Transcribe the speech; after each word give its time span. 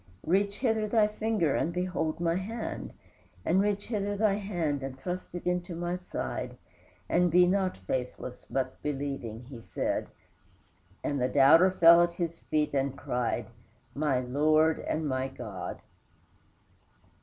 "Reach 0.25 0.57
hither 0.57 0.87
thy 0.87 1.07
finger 1.07 1.55
and 1.55 1.71
behold 1.71 2.19
my 2.19 2.33
hand, 2.33 2.91
and 3.45 3.61
reach 3.61 3.85
hither 3.89 4.17
thy 4.17 4.33
hand 4.33 4.81
and 4.81 4.97
thrust 4.97 5.35
it 5.35 5.45
into 5.45 5.75
my 5.75 5.95
side, 5.95 6.57
and 7.07 7.29
be 7.29 7.45
not 7.45 7.77
faithless 7.77 8.43
but 8.49 8.81
believing," 8.81 9.43
he 9.43 9.61
said, 9.61 10.07
and 11.03 11.21
the 11.21 11.29
doubter 11.29 11.69
fell 11.69 12.01
at 12.01 12.13
his 12.13 12.39
feet 12.39 12.73
and 12.73 12.97
cried, 12.97 13.45
"My 13.93 14.19
Lord 14.21 14.79
and 14.79 15.07
my 15.07 15.27
God!" 15.27 15.79